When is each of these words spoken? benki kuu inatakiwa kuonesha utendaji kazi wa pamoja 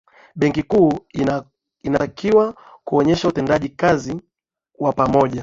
benki 0.35 0.63
kuu 0.63 0.93
inatakiwa 1.83 2.55
kuonesha 2.83 3.27
utendaji 3.27 3.69
kazi 3.69 4.21
wa 4.79 4.93
pamoja 4.93 5.39